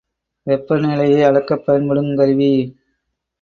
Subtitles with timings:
[0.47, 2.51] வெப்பநிலையை அளக்கப் பயன்படுங் கருவி.